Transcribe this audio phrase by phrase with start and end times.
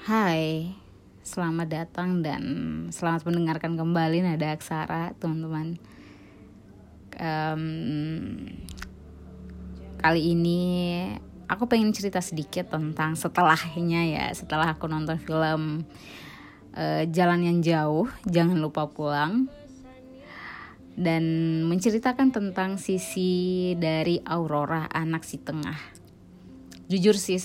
[0.00, 0.72] Hai,
[1.20, 2.40] selamat datang dan
[2.88, 5.76] selamat mendengarkan kembali Nada Aksara, teman-teman.
[7.20, 8.48] Um,
[10.00, 10.60] kali ini
[11.44, 15.84] aku pengen cerita sedikit tentang setelahnya ya, setelah aku nonton film
[16.72, 19.52] uh, Jalan yang Jauh, Jangan Lupa Pulang,
[20.96, 21.24] dan
[21.68, 25.76] menceritakan tentang sisi dari Aurora, anak si tengah.
[26.88, 27.36] Jujur sih,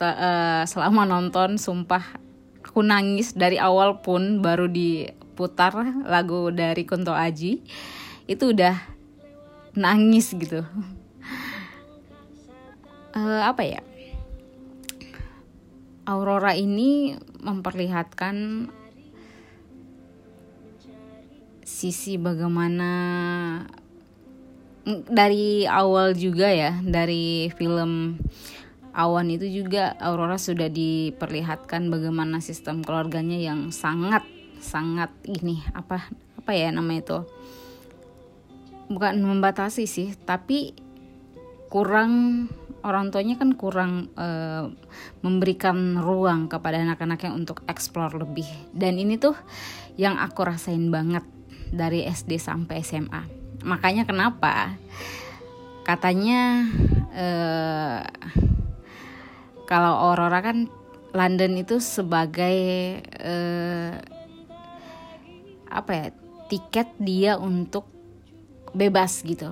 [0.00, 2.02] uh, selama nonton sumpah
[2.64, 5.74] aku nangis dari awal pun baru diputar
[6.08, 7.62] lagu dari Kunto Aji
[8.26, 8.74] itu udah
[9.78, 10.66] nangis gitu.
[13.14, 13.80] Uh, apa ya?
[16.04, 18.68] Aurora ini memperlihatkan
[21.64, 22.92] sisi bagaimana
[25.08, 28.20] dari awal juga ya dari film
[28.94, 34.22] Awan itu juga Aurora sudah diperlihatkan bagaimana sistem keluarganya yang sangat
[34.62, 36.06] sangat ini apa
[36.38, 37.18] apa ya namanya itu?
[38.88, 40.78] Bukan membatasi sih tapi
[41.68, 42.46] kurang
[42.86, 44.70] orang tuanya kan kurang uh,
[45.26, 48.46] memberikan ruang kepada anak-anaknya untuk eksplor lebih.
[48.70, 49.34] Dan ini tuh
[49.98, 51.26] yang aku rasain banget
[51.74, 54.76] dari SD sampai SMA makanya kenapa?
[55.82, 56.68] Katanya
[57.16, 58.00] uh,
[59.74, 60.70] kalau Aurora kan
[61.10, 62.58] London itu sebagai
[63.18, 63.98] uh,
[65.66, 66.06] apa ya
[66.46, 67.90] tiket dia untuk
[68.70, 69.50] bebas gitu.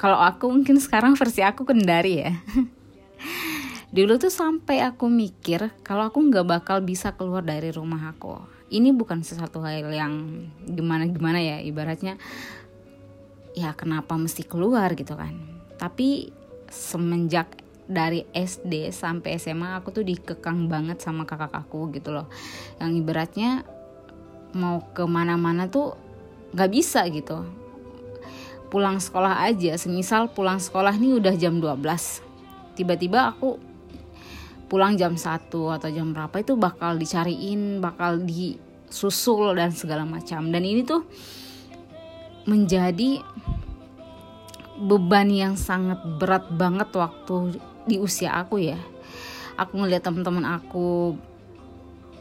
[0.00, 2.32] Kalau aku mungkin sekarang versi aku kendari ya.
[3.96, 8.40] Dulu tuh sampai aku mikir kalau aku nggak bakal bisa keluar dari rumah aku.
[8.72, 12.16] Ini bukan sesuatu hal yang gimana gimana ya ibaratnya
[13.52, 15.36] ya kenapa mesti keluar gitu kan.
[15.76, 16.32] Tapi
[16.72, 17.57] semenjak
[17.88, 22.28] dari SD sampai SMA aku tuh dikekang banget sama kakak aku gitu loh.
[22.76, 23.64] Yang ibaratnya
[24.52, 25.96] mau ke mana-mana tuh
[26.52, 27.48] nggak bisa gitu.
[28.68, 33.56] Pulang sekolah aja semisal pulang sekolah nih udah jam 12 tiba-tiba aku
[34.68, 40.52] pulang jam 1 atau jam berapa itu bakal dicariin bakal disusul dan segala macam.
[40.52, 41.08] Dan ini tuh
[42.44, 43.24] menjadi
[44.78, 48.76] beban yang sangat berat banget waktu di usia aku ya.
[49.56, 51.16] Aku ngeliat teman-teman aku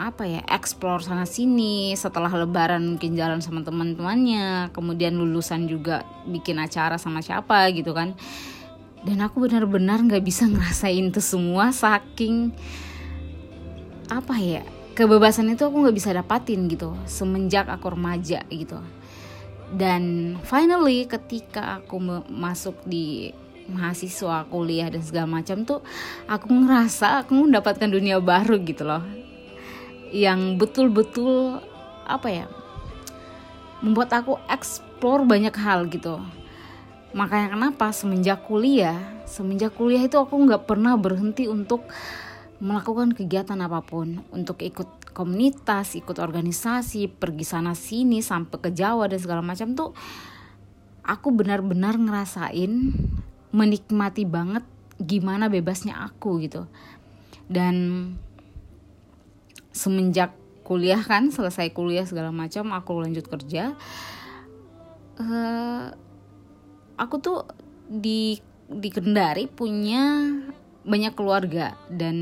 [0.00, 6.56] apa ya explore sana sini setelah lebaran mungkin jalan sama teman-temannya kemudian lulusan juga bikin
[6.56, 8.16] acara sama siapa gitu kan.
[9.04, 12.56] Dan aku benar-benar nggak bisa ngerasain itu semua saking
[14.10, 14.64] apa ya
[14.96, 18.80] kebebasan itu aku nggak bisa dapatin gitu semenjak aku remaja gitu.
[19.70, 23.30] Dan finally ketika aku masuk di
[23.70, 25.80] mahasiswa kuliah dan segala macam tuh
[26.26, 29.02] aku ngerasa aku mendapatkan dunia baru gitu loh.
[30.10, 31.62] Yang betul-betul
[32.04, 32.46] apa ya
[33.80, 36.18] membuat aku eksplor banyak hal gitu.
[37.14, 41.86] Makanya kenapa semenjak kuliah semenjak kuliah itu aku nggak pernah berhenti untuk
[42.58, 44.26] melakukan kegiatan apa pun.
[44.34, 49.90] Untuk ikut komunitas ikut organisasi pergi sana sini sampai ke Jawa dan segala macam tuh
[51.02, 52.94] aku benar-benar ngerasain
[53.50, 54.62] menikmati banget
[55.00, 56.66] gimana bebasnya aku gitu.
[57.50, 58.14] Dan
[59.70, 63.74] semenjak kuliah kan selesai kuliah segala macam aku lanjut kerja
[65.20, 65.86] uh,
[66.96, 67.38] aku tuh
[67.90, 68.38] di
[68.70, 70.30] di Kendari punya
[70.86, 72.16] banyak keluarga dan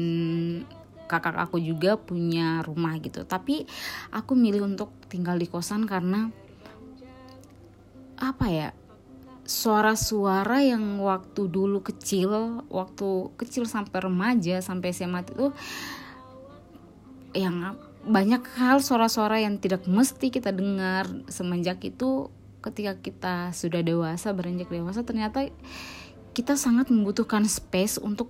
[1.09, 3.25] kakak aku juga punya rumah gitu.
[3.25, 3.65] Tapi
[4.13, 6.29] aku milih untuk tinggal di kosan karena
[8.19, 8.69] apa ya
[9.49, 15.57] suara-suara yang waktu dulu kecil, waktu kecil sampai remaja sampai SMA itu
[17.33, 21.09] yang banyak hal suara-suara yang tidak mesti kita dengar.
[21.33, 22.29] Semenjak itu
[22.61, 25.49] ketika kita sudah dewasa beranjak dewasa ternyata
[26.37, 28.29] kita sangat membutuhkan space untuk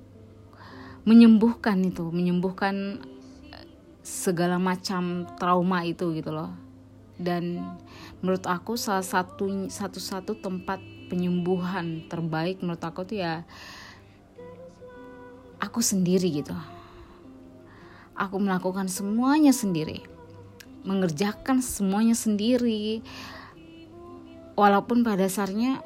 [1.02, 3.02] menyembuhkan itu menyembuhkan
[4.06, 6.54] segala macam trauma itu gitu loh.
[7.18, 7.58] Dan
[8.22, 13.42] menurut aku salah satu satu-satu tempat penyembuhan terbaik menurut aku tuh ya
[15.58, 16.54] aku sendiri gitu.
[18.14, 20.02] Aku melakukan semuanya sendiri.
[20.86, 23.02] Mengerjakan semuanya sendiri.
[24.58, 25.82] Walaupun pada dasarnya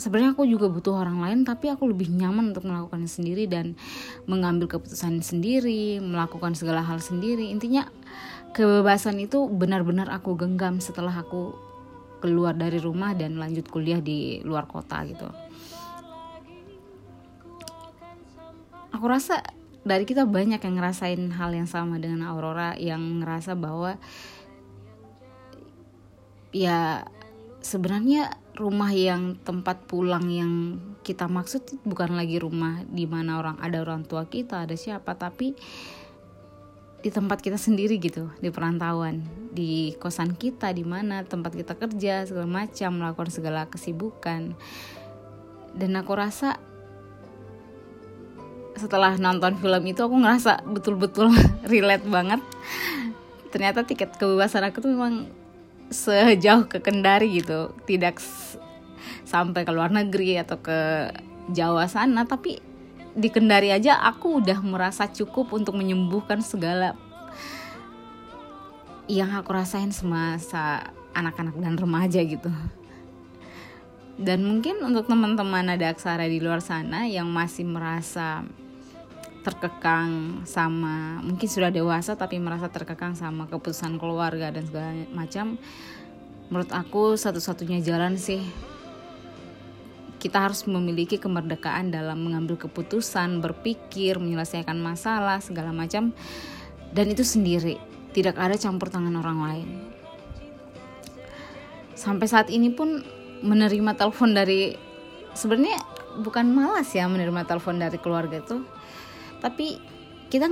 [0.00, 3.76] sebenarnya aku juga butuh orang lain tapi aku lebih nyaman untuk melakukannya sendiri dan
[4.24, 7.52] mengambil keputusan sendiri melakukan segala hal sendiri.
[7.52, 7.88] Intinya
[8.56, 11.52] kebebasan itu benar-benar aku genggam setelah aku
[12.20, 15.26] keluar dari rumah dan lanjut kuliah di luar kota gitu.
[18.92, 19.40] Aku rasa
[19.80, 23.96] dari kita banyak yang ngerasain hal yang sama dengan Aurora yang ngerasa bahwa
[26.52, 27.08] ya
[27.64, 30.52] sebenarnya rumah yang tempat pulang yang
[31.00, 35.56] kita maksud bukan lagi rumah di mana orang ada orang tua kita ada siapa tapi
[37.00, 39.24] di tempat kita sendiri gitu di perantauan.
[39.50, 44.54] Di kosan kita di mana tempat kita kerja segala macam melakukan segala kesibukan.
[45.72, 46.60] Dan aku rasa
[48.76, 51.32] setelah nonton film itu aku ngerasa betul-betul
[51.72, 52.40] relate banget.
[53.50, 55.26] Ternyata tiket kebebasan aku tuh memang
[55.90, 57.74] sejauh ke Kendari gitu.
[57.88, 58.14] Tidak
[59.26, 61.10] sampai ke luar negeri atau ke
[61.50, 62.69] Jawa sana tapi
[63.14, 66.94] di Kendari aja aku udah merasa cukup untuk menyembuhkan segala
[69.10, 72.50] yang aku rasain semasa anak-anak dan remaja gitu.
[74.20, 78.44] Dan mungkin untuk teman-teman ada aksara di luar sana yang masih merasa
[79.40, 85.56] terkekang sama mungkin sudah dewasa tapi merasa terkekang sama keputusan keluarga dan segala macam
[86.52, 88.44] menurut aku satu-satunya jalan sih
[90.20, 96.12] kita harus memiliki kemerdekaan dalam mengambil keputusan, berpikir, menyelesaikan masalah, segala macam.
[96.92, 97.80] Dan itu sendiri,
[98.12, 99.68] tidak ada campur tangan orang lain.
[101.96, 103.00] Sampai saat ini pun
[103.40, 104.76] menerima telepon dari
[105.32, 105.80] sebenarnya
[106.20, 108.60] bukan malas ya menerima telepon dari keluarga itu.
[109.40, 109.80] Tapi
[110.28, 110.46] kita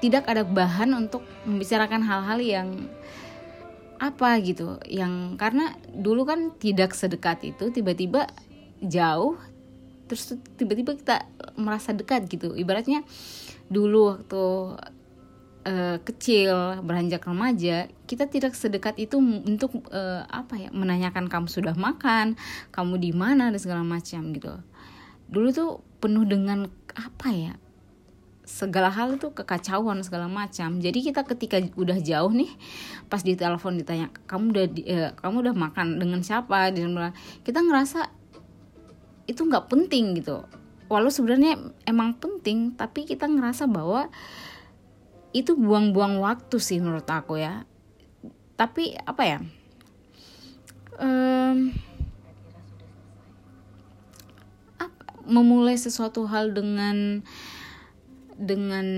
[0.00, 2.68] tidak ada bahan untuk membicarakan hal-hal yang
[4.00, 4.80] apa gitu.
[4.88, 8.26] Yang karena dulu kan tidak sedekat itu tiba-tiba
[8.80, 9.36] jauh
[10.08, 11.28] terus tiba-tiba kita
[11.60, 12.56] merasa dekat gitu.
[12.56, 13.04] Ibaratnya
[13.70, 14.44] dulu waktu
[15.68, 21.78] uh, kecil beranjak remaja kita tidak sedekat itu untuk uh, apa ya menanyakan kamu sudah
[21.78, 22.34] makan
[22.74, 24.58] kamu di mana dan segala macam gitu.
[25.30, 25.70] Dulu tuh
[26.02, 26.66] penuh dengan
[26.96, 27.54] apa ya
[28.50, 30.82] segala hal itu kekacauan segala macam.
[30.82, 32.50] Jadi kita ketika udah jauh nih
[33.06, 36.74] pas di telepon ditanya kamu udah eh, kamu udah makan dengan siapa?
[36.74, 37.14] Dan
[37.46, 38.10] kita ngerasa
[39.30, 40.42] itu nggak penting gitu.
[40.90, 41.54] Walau sebenarnya
[41.86, 44.10] emang penting tapi kita ngerasa bahwa
[45.30, 47.62] itu buang-buang waktu sih menurut aku ya.
[48.58, 49.38] Tapi apa ya
[51.00, 51.72] um,
[55.30, 57.22] memulai sesuatu hal dengan
[58.40, 58.88] dengan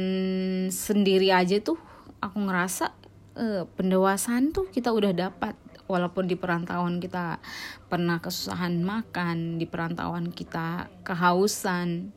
[0.71, 1.75] sendiri aja tuh
[2.23, 2.95] aku ngerasa
[3.35, 5.59] uh, pendewasaan tuh kita udah dapat.
[5.91, 7.43] Walaupun di perantauan kita
[7.91, 12.15] pernah kesusahan makan di perantauan kita kehausan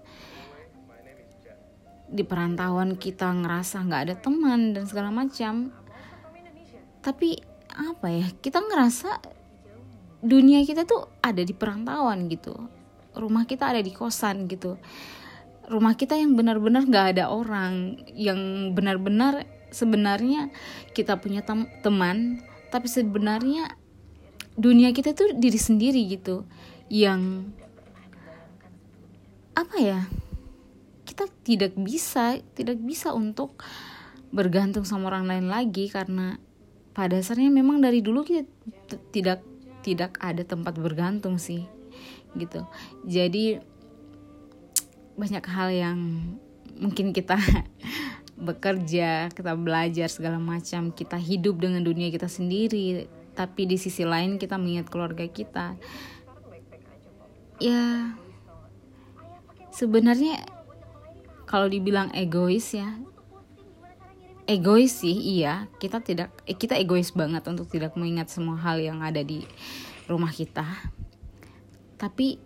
[2.05, 5.73] di perantauan kita ngerasa nggak ada teman dan segala macam.
[7.01, 7.41] Tapi
[7.73, 9.19] apa ya kita ngerasa
[10.21, 12.53] dunia kita tuh ada di perantauan gitu.
[13.17, 14.77] Rumah kita ada di kosan gitu
[15.69, 20.53] rumah kita yang benar-benar gak ada orang yang benar-benar sebenarnya
[20.95, 22.39] kita punya tem teman
[22.71, 23.75] tapi sebenarnya
[24.55, 26.47] dunia kita tuh diri sendiri gitu
[26.87, 27.51] yang
[29.55, 29.99] apa ya
[31.07, 33.59] kita tidak bisa tidak bisa untuk
[34.35, 36.39] bergantung sama orang lain lagi karena
[36.95, 38.47] pada dasarnya memang dari dulu kita
[39.11, 39.39] tidak
[39.83, 41.67] tidak ada tempat bergantung sih
[42.35, 42.67] gitu.
[43.07, 43.59] Jadi
[45.15, 45.99] banyak hal yang
[46.75, 47.39] mungkin kita
[48.47, 54.35] bekerja, kita belajar segala macam, kita hidup dengan dunia kita sendiri, tapi di sisi lain
[54.35, 55.79] kita mengingat keluarga kita.
[57.63, 58.11] Ya,
[59.71, 60.43] sebenarnya
[61.47, 62.99] kalau dibilang egois ya,
[64.43, 68.99] egois sih iya, kita tidak, eh, kita egois banget untuk tidak mengingat semua hal yang
[68.99, 69.47] ada di
[70.11, 70.67] rumah kita.
[71.95, 72.37] Tapi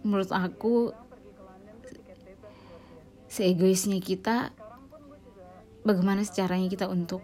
[0.00, 0.96] menurut aku
[3.38, 4.50] seegoisnya kita
[5.86, 7.22] bagaimana caranya kita untuk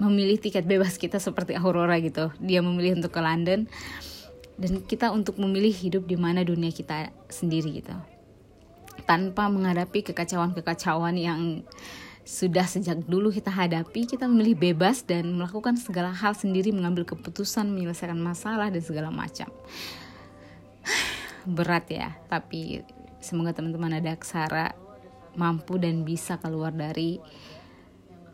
[0.00, 3.68] memilih tiket bebas kita seperti Aurora gitu dia memilih untuk ke London
[4.56, 7.92] dan kita untuk memilih hidup di mana dunia kita sendiri gitu
[9.04, 11.40] tanpa menghadapi kekacauan-kekacauan yang
[12.26, 17.70] sudah sejak dulu kita hadapi, kita memilih bebas dan melakukan segala hal sendiri, mengambil keputusan,
[17.70, 19.46] menyelesaikan masalah dan segala macam.
[21.46, 22.82] Berat ya, tapi
[23.26, 24.78] Semoga teman-teman ada aksara
[25.34, 27.18] mampu dan bisa keluar dari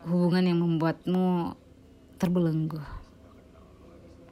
[0.05, 1.57] hubungan yang membuatmu
[2.21, 3.02] terbelenggu.